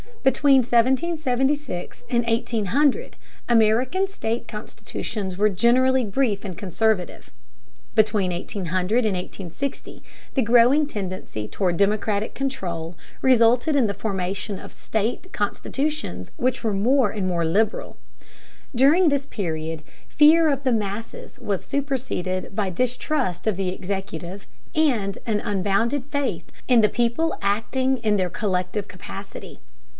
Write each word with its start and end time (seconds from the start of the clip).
Between 0.23 0.57
1776 0.59 2.03
and 2.09 2.25
1800 2.25 3.15
American 3.49 4.07
state 4.07 4.47
constitutions 4.47 5.35
were 5.37 5.49
generally 5.49 6.05
brief 6.05 6.45
and 6.45 6.57
conservative. 6.57 7.31
Between 7.95 8.31
1800 8.31 8.97
and 8.99 9.15
1860 9.15 10.01
the 10.35 10.41
growing 10.41 10.85
tendency 10.85 11.47
toward 11.47 11.77
democratic 11.77 12.33
control 12.35 12.95
resulted 13.23 13.75
in 13.75 13.87
the 13.87 13.95
formation 13.95 14.59
of 14.59 14.73
state 14.73 15.31
constitutions 15.33 16.31
which 16.35 16.63
were 16.63 16.73
more 16.73 17.09
and 17.11 17.27
more 17.27 17.45
liberal. 17.45 17.97
During 18.75 19.09
this 19.09 19.25
period 19.25 19.83
fear 20.07 20.49
of 20.49 20.63
the 20.63 20.71
masses 20.73 21.37
was 21.39 21.65
superseded 21.65 22.55
by 22.55 22.71
distrust 22.71 23.45
of 23.45 23.57
the 23.57 23.69
executive 23.69 24.45
and 24.75 25.17
an 25.27 25.39
unbounded 25.41 26.05
faith 26.05 26.45
in 26.67 26.81
the 26.81 26.89
people 26.89 27.37
acting 27.41 27.97
in 27.99 28.17
their 28.17 28.29
collective 28.31 28.87
capacity. 28.87 29.59